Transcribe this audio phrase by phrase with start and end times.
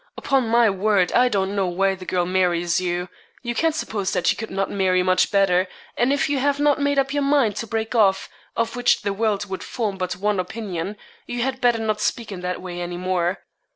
[0.17, 3.07] Upon my word, I don't know why the girl marries you;
[3.43, 6.81] you can't suppose that she could not marry much better, and if you have not
[6.81, 10.39] made up your mind to break off, of which the world would form but one
[10.39, 13.45] opinion, you had better not speak in that way any more.'